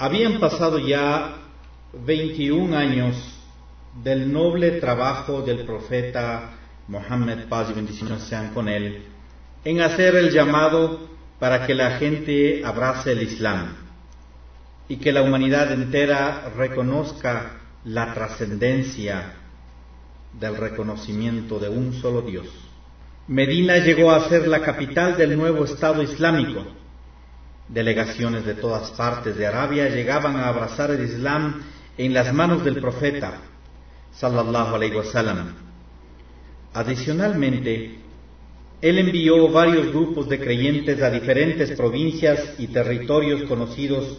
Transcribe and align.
Habían 0.00 0.38
pasado 0.38 0.78
ya 0.78 1.38
21 1.92 2.76
años 2.76 3.16
del 4.04 4.32
noble 4.32 4.72
trabajo 4.80 5.42
del 5.42 5.66
profeta 5.66 6.50
Mohammed, 6.86 7.48
paz 7.48 7.70
y 7.70 7.72
bendiciones 7.72 8.22
sean 8.22 8.54
con 8.54 8.68
él, 8.68 9.02
en 9.64 9.80
hacer 9.80 10.14
el 10.14 10.30
llamado 10.30 11.08
para 11.40 11.66
que 11.66 11.74
la 11.74 11.98
gente 11.98 12.62
abrace 12.64 13.10
el 13.10 13.22
Islam 13.22 13.74
y 14.88 14.98
que 14.98 15.10
la 15.10 15.22
humanidad 15.22 15.72
entera 15.72 16.52
reconozca 16.56 17.58
la 17.84 18.14
trascendencia 18.14 19.34
del 20.38 20.56
reconocimiento 20.56 21.58
de 21.58 21.70
un 21.70 21.92
solo 21.94 22.22
Dios. 22.22 22.46
Medina 23.26 23.78
llegó 23.78 24.12
a 24.12 24.28
ser 24.28 24.46
la 24.46 24.60
capital 24.60 25.16
del 25.16 25.36
nuevo 25.36 25.64
Estado 25.64 26.02
Islámico. 26.04 26.64
Delegaciones 27.68 28.46
de 28.46 28.54
todas 28.54 28.90
partes 28.92 29.36
de 29.36 29.46
Arabia 29.46 29.88
llegaban 29.90 30.36
a 30.36 30.48
abrazar 30.48 30.90
el 30.90 31.04
Islam 31.04 31.62
en 31.98 32.14
las 32.14 32.32
manos 32.32 32.64
del 32.64 32.80
profeta, 32.80 33.40
sallallahu 34.12 34.74
alaihi 34.74 34.96
wasallam. 34.96 35.54
Adicionalmente, 36.72 37.98
él 38.80 38.98
envió 38.98 39.50
varios 39.50 39.88
grupos 39.88 40.28
de 40.28 40.38
creyentes 40.38 41.02
a 41.02 41.10
diferentes 41.10 41.72
provincias 41.72 42.54
y 42.58 42.68
territorios 42.68 43.42
conocidos 43.42 44.18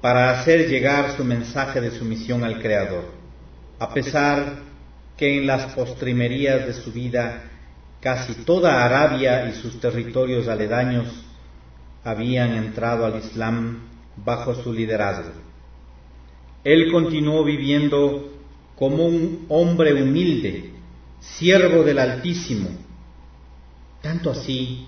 para 0.00 0.38
hacer 0.38 0.68
llegar 0.68 1.16
su 1.16 1.24
mensaje 1.24 1.80
de 1.80 1.90
sumisión 1.90 2.44
al 2.44 2.62
Creador, 2.62 3.04
a 3.78 3.92
pesar 3.92 4.60
que 5.18 5.38
en 5.38 5.46
las 5.46 5.74
postrimerías 5.74 6.66
de 6.66 6.72
su 6.72 6.92
vida 6.92 7.42
casi 8.00 8.34
toda 8.44 8.84
Arabia 8.84 9.48
y 9.48 9.54
sus 9.60 9.80
territorios 9.80 10.48
aledaños 10.48 11.24
habían 12.04 12.52
entrado 12.54 13.06
al 13.06 13.18
Islam 13.18 13.80
bajo 14.16 14.54
su 14.62 14.72
liderazgo. 14.72 15.32
Él 16.62 16.92
continuó 16.92 17.42
viviendo 17.44 18.32
como 18.76 19.06
un 19.06 19.46
hombre 19.48 20.02
humilde, 20.02 20.72
siervo 21.20 21.82
del 21.82 21.98
Altísimo, 21.98 22.68
tanto 24.02 24.30
así 24.30 24.86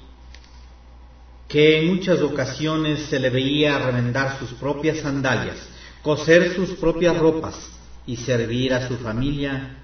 que 1.48 1.78
en 1.78 1.94
muchas 1.94 2.20
ocasiones 2.20 3.06
se 3.06 3.19
le 3.19 3.31
veía 3.31 3.78
remendar 3.78 4.39
sus 4.39 4.53
propias 4.55 4.98
sandalias, 4.98 5.56
coser 6.03 6.55
sus 6.55 6.70
propias 6.70 7.17
ropas 7.17 7.70
y 8.06 8.17
servir 8.17 8.75
a 8.75 8.89
su 8.89 8.97
familia 8.97 9.77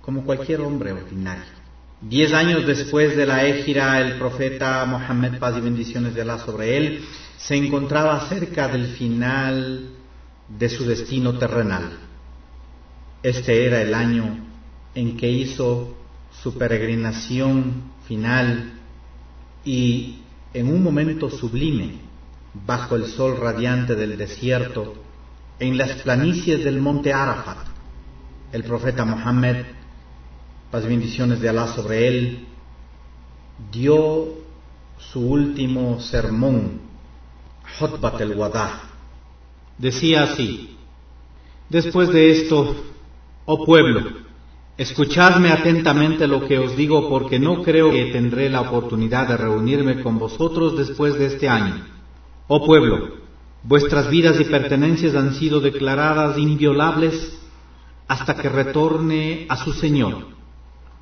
como 0.00 0.24
cualquier 0.24 0.60
hombre 0.60 0.92
ordinario. 0.92 1.59
Diez 2.02 2.32
años 2.32 2.66
después 2.66 3.14
de 3.14 3.26
la 3.26 3.44
égira, 3.44 4.00
el 4.00 4.16
profeta 4.18 4.86
Mohammed, 4.86 5.38
paz 5.38 5.58
y 5.58 5.60
bendiciones 5.60 6.14
de 6.14 6.22
Allah 6.22 6.38
sobre 6.38 6.78
él, 6.78 7.04
se 7.36 7.56
encontraba 7.56 8.26
cerca 8.26 8.68
del 8.68 8.86
final 8.86 9.90
de 10.48 10.68
su 10.70 10.86
destino 10.86 11.36
terrenal. 11.36 11.90
Este 13.22 13.66
era 13.66 13.82
el 13.82 13.92
año 13.92 14.38
en 14.94 15.18
que 15.18 15.30
hizo 15.30 15.94
su 16.42 16.56
peregrinación 16.56 17.92
final 18.08 18.72
y 19.62 20.20
en 20.54 20.68
un 20.68 20.82
momento 20.82 21.28
sublime, 21.28 21.98
bajo 22.66 22.96
el 22.96 23.08
sol 23.08 23.36
radiante 23.38 23.94
del 23.94 24.16
desierto, 24.16 24.94
en 25.58 25.76
las 25.76 26.00
planicies 26.00 26.64
del 26.64 26.80
monte 26.80 27.12
Arafat, 27.12 27.58
el 28.52 28.64
profeta 28.64 29.04
Mohammed 29.04 29.79
las 30.72 30.86
bendiciones 30.86 31.40
de 31.40 31.48
Alá 31.48 31.66
sobre 31.68 32.06
él, 32.06 32.46
dio 33.72 34.28
su 34.98 35.20
último 35.20 36.00
sermón, 36.00 36.80
Hotbat 37.78 38.20
el 38.20 38.36
Wada. 38.36 38.82
Decía 39.78 40.24
así, 40.24 40.76
después 41.68 42.10
de 42.10 42.30
esto, 42.30 42.76
oh 43.46 43.64
pueblo, 43.64 44.00
escuchadme 44.76 45.50
atentamente 45.50 46.28
lo 46.28 46.46
que 46.46 46.58
os 46.58 46.76
digo 46.76 47.08
porque 47.08 47.38
no 47.38 47.62
creo 47.62 47.90
que 47.90 48.12
tendré 48.12 48.48
la 48.48 48.60
oportunidad 48.60 49.26
de 49.26 49.36
reunirme 49.36 50.02
con 50.02 50.18
vosotros 50.18 50.76
después 50.76 51.18
de 51.18 51.26
este 51.26 51.48
año. 51.48 51.84
Oh 52.46 52.64
pueblo, 52.64 53.16
vuestras 53.64 54.08
vidas 54.08 54.38
y 54.38 54.44
pertenencias 54.44 55.14
han 55.16 55.34
sido 55.34 55.60
declaradas 55.60 56.38
inviolables 56.38 57.38
hasta 58.06 58.34
que 58.34 58.48
retorne 58.48 59.46
a 59.48 59.56
su 59.56 59.72
Señor 59.72 60.39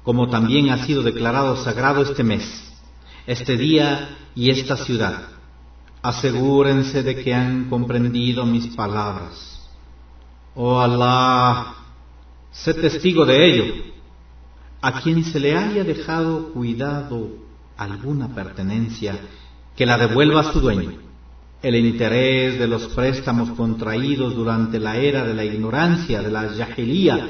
como 0.09 0.31
también 0.31 0.71
ha 0.71 0.87
sido 0.87 1.03
declarado 1.03 1.55
sagrado 1.63 2.01
este 2.01 2.25
mes, 2.25 2.43
este 3.27 3.59
día 3.59 4.17
y 4.35 4.49
esta 4.49 4.75
ciudad. 4.79 5.25
Asegúrense 6.01 7.03
de 7.03 7.23
que 7.23 7.35
han 7.35 7.69
comprendido 7.69 8.47
mis 8.47 8.69
palabras. 8.69 9.69
Oh 10.55 10.81
Allah, 10.81 11.75
sé 12.51 12.73
testigo 12.73 13.27
de 13.27 13.51
ello. 13.51 13.75
A 14.81 14.99
quien 15.03 15.23
se 15.25 15.39
le 15.39 15.55
haya 15.55 15.85
dejado 15.85 16.55
cuidado 16.55 17.29
alguna 17.77 18.35
pertenencia, 18.35 19.15
que 19.77 19.85
la 19.85 19.99
devuelva 19.99 20.41
a 20.41 20.53
su 20.55 20.59
dueño. 20.59 20.93
El 21.61 21.77
interés 21.77 22.59
de 22.59 22.67
los 22.67 22.87
préstamos 22.95 23.51
contraídos 23.51 24.35
durante 24.35 24.79
la 24.79 24.97
era 24.97 25.23
de 25.25 25.35
la 25.35 25.45
ignorancia, 25.45 26.23
de 26.23 26.31
la 26.31 26.51
yahilía, 26.55 27.29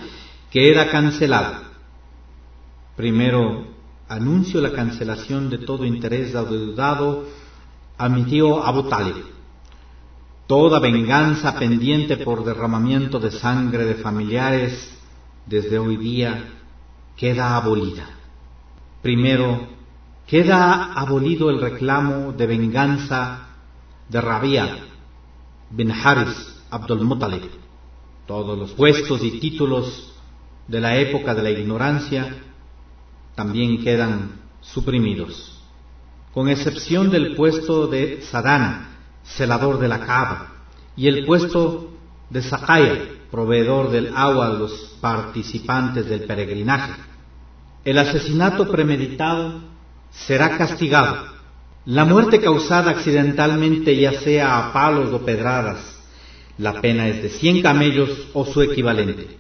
queda 0.53 0.89
cancelado 0.93 1.68
Primero, 2.99 3.65
anuncio 4.09 4.61
la 4.61 4.73
cancelación 4.73 5.51
de 5.51 5.59
todo 5.59 5.85
interés 5.85 6.35
adeudado 6.35 7.27
a 7.97 8.09
mi 8.09 8.25
tío 8.25 8.61
Abu 8.65 8.89
Talib. 8.89 9.15
Toda 10.49 10.81
venganza 10.81 11.57
pendiente 11.61 12.17
por 12.17 12.45
derramamiento 12.45 13.21
de 13.21 13.31
sangre 13.31 13.85
de 13.85 13.95
familiares 13.95 14.99
desde 15.47 15.79
hoy 15.79 15.97
día 15.97 16.55
queda 17.17 17.55
abolida. 17.55 18.05
Primero, 19.01 19.69
queda 20.27 20.93
abolido 20.95 21.51
el 21.51 21.61
reclamo 21.61 22.33
de 22.33 22.49
venganza 22.49 23.51
de 24.09 24.21
Rabia 24.21 24.77
bin 25.71 25.93
Haris 25.93 26.65
Abdul 26.69 27.05
Muttalib. 27.05 27.49
Todos 28.27 28.59
los 28.59 28.73
puestos 28.73 29.23
y 29.23 29.39
títulos 29.39 30.15
de 30.67 30.81
la 30.81 30.97
época 30.97 31.37
de 31.37 31.45
la 31.45 31.51
ignorancia 31.51 32.48
también 33.39 33.85
quedan 33.85 34.33
suprimidos, 34.61 35.63
con 36.35 36.49
excepción 36.49 37.09
del 37.09 37.37
puesto 37.37 37.87
de 37.87 38.21
Sadana, 38.23 38.99
celador 39.23 39.79
de 39.79 39.87
la 39.87 40.01
cava, 40.01 40.55
y 40.97 41.07
el 41.07 41.25
puesto 41.25 41.93
de 42.31 42.43
Sakaya, 42.43 42.99
proveedor 43.31 43.93
del 43.93 44.13
agua 44.17 44.49
a 44.49 44.55
los 44.55 44.73
participantes 45.01 46.09
del 46.09 46.23
peregrinaje. 46.23 47.01
El 47.85 47.99
asesinato 47.99 48.69
premeditado 48.73 49.61
será 50.11 50.59
castigado. 50.59 51.29
La 51.85 52.05
muerte 52.05 52.41
causada 52.41 52.91
accidentalmente, 52.91 53.97
ya 53.97 54.15
sea 54.15 54.59
a 54.59 54.73
palos 54.73 55.13
o 55.13 55.25
pedradas, 55.25 55.79
la 56.59 56.81
pena 56.81 57.07
es 57.07 57.23
de 57.23 57.29
cien 57.29 57.63
camellos 57.63 58.31
o 58.35 58.45
su 58.45 58.63
equivalente. 58.63 59.39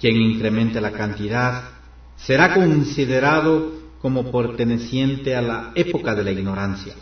Quien 0.00 0.16
incremente 0.16 0.80
la 0.80 0.92
cantidad 0.92 1.75
será 2.16 2.54
considerado 2.54 3.72
como 4.00 4.30
perteneciente 4.30 5.34
a 5.34 5.42
la 5.42 5.72
época 5.74 6.14
de 6.14 6.24
la 6.24 6.30
ignorancia. 6.30 6.94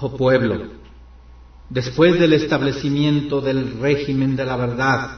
Oh 0.00 0.16
pueblo, 0.16 0.66
después 1.68 2.18
del 2.18 2.32
establecimiento 2.32 3.40
del 3.40 3.80
régimen 3.80 4.36
de 4.36 4.44
la 4.44 4.56
verdad, 4.56 5.10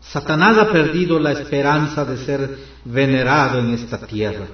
Satanás 0.00 0.58
ha 0.58 0.70
perdido 0.70 1.18
la 1.18 1.32
esperanza 1.32 2.04
de 2.04 2.18
ser 2.18 2.58
venerado 2.84 3.58
en 3.58 3.74
esta 3.74 4.06
tierra, 4.06 4.46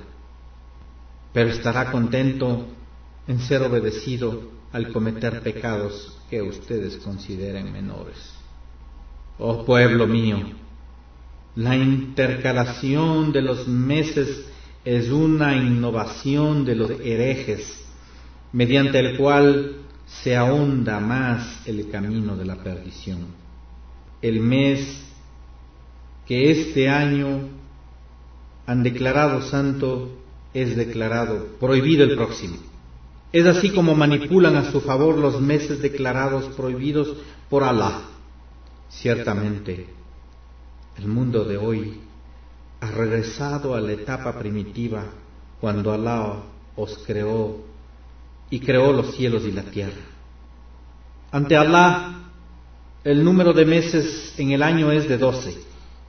pero 1.32 1.50
estará 1.50 1.90
contento 1.90 2.66
en 3.26 3.38
ser 3.40 3.62
obedecido 3.62 4.50
al 4.72 4.92
cometer 4.92 5.42
pecados 5.42 6.18
que 6.30 6.40
ustedes 6.40 6.96
consideren 6.96 7.72
menores. 7.72 8.34
Oh 9.38 9.64
pueblo 9.64 10.06
mío, 10.06 10.38
la 11.54 11.76
intercalación 11.76 13.32
de 13.32 13.42
los 13.42 13.68
meses 13.68 14.46
es 14.84 15.10
una 15.10 15.56
innovación 15.56 16.64
de 16.64 16.74
los 16.74 16.90
herejes, 16.90 17.84
mediante 18.52 18.98
el 18.98 19.16
cual 19.16 19.76
se 20.06 20.36
ahonda 20.36 20.98
más 21.00 21.66
el 21.66 21.90
camino 21.90 22.36
de 22.36 22.44
la 22.44 22.56
perdición. 22.56 23.26
El 24.20 24.40
mes 24.40 25.02
que 26.26 26.50
este 26.50 26.88
año 26.88 27.48
han 28.66 28.82
declarado 28.82 29.42
santo 29.42 30.18
es 30.54 30.76
declarado 30.76 31.46
prohibido 31.58 32.04
el 32.04 32.16
próximo. 32.16 32.56
Es 33.32 33.46
así 33.46 33.70
como 33.70 33.94
manipulan 33.94 34.56
a 34.56 34.70
su 34.70 34.80
favor 34.80 35.16
los 35.16 35.40
meses 35.40 35.80
declarados 35.80 36.44
prohibidos 36.54 37.16
por 37.48 37.64
Alá. 37.64 38.02
Ciertamente, 38.90 39.86
el 40.98 41.06
mundo 41.06 41.44
de 41.44 41.56
hoy 41.56 42.00
ha 42.80 42.90
regresado 42.90 43.74
a 43.74 43.80
la 43.80 43.92
etapa 43.92 44.38
primitiva 44.38 45.04
cuando 45.60 45.92
Alá 45.92 46.42
os 46.76 46.98
creó 47.06 47.58
y 48.50 48.60
creó 48.60 48.92
los 48.92 49.14
cielos 49.14 49.44
y 49.44 49.52
la 49.52 49.62
tierra. 49.62 50.02
Ante 51.30 51.56
Alá 51.56 52.18
El 53.04 53.24
número 53.24 53.52
de 53.52 53.64
meses 53.64 54.34
en 54.38 54.52
el 54.52 54.62
año 54.62 54.92
es 54.92 55.08
de 55.08 55.18
doce, 55.18 55.58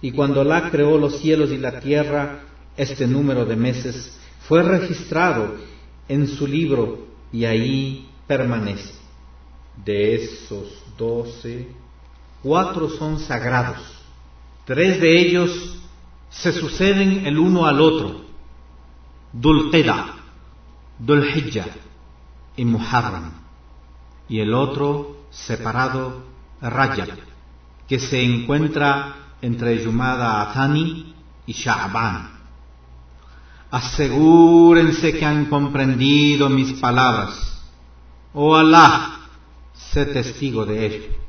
y 0.01 0.11
cuando 0.11 0.41
Alá 0.41 0.69
creó 0.69 0.97
los 0.97 1.19
cielos 1.19 1.49
y 1.51 1.57
la 1.57 1.79
tierra, 1.79 2.41
este 2.77 3.07
número 3.07 3.45
de 3.45 3.55
meses 3.55 4.15
fue 4.47 4.61
registrado 4.61 5.55
en 6.07 6.27
su 6.27 6.45
libro 6.45 7.07
y 7.31 7.45
ahí 7.45 8.09
permanece. 8.27 8.93
De 9.83 10.15
esos 10.15 10.83
doce, 10.97 11.67
cuatro 12.43 12.89
son 12.89 13.19
sagrados, 13.19 14.02
tres 14.65 14.99
de 15.01 15.19
ellos 15.19 15.79
se 16.29 16.51
suceden 16.51 17.25
el 17.25 17.37
uno 17.37 17.65
al 17.65 17.79
otro, 17.81 18.25
Dulqida, 19.31 20.15
Dulhijjah 20.99 21.67
y 22.55 22.65
Muharram, 22.65 23.31
y 24.29 24.39
el 24.39 24.53
otro 24.53 25.25
separado 25.29 26.23
Rajab, 26.61 27.09
que 27.87 27.99
se 27.99 28.23
encuentra 28.23 29.15
entre 29.41 29.83
Yumada 29.83 30.41
Athani 30.41 31.13
y 31.45 31.53
Sha'ban. 31.53 32.31
Asegúrense 33.69 35.13
que 35.17 35.25
han 35.25 35.45
comprendido 35.45 36.47
mis 36.47 36.73
palabras. 36.73 37.61
Oh 38.33 38.55
Allah, 38.55 39.19
sé 39.73 40.05
testigo 40.05 40.65
de 40.65 40.85
ello. 40.85 41.22